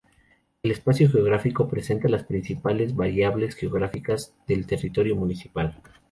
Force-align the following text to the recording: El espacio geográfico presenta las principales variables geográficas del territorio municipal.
El 0.63 0.71
espacio 0.71 1.07
geográfico 1.11 1.69
presenta 1.69 2.09
las 2.09 2.23
principales 2.23 2.95
variables 2.95 3.53
geográficas 3.53 4.33
del 4.47 4.65
territorio 4.65 5.15
municipal. 5.15 5.79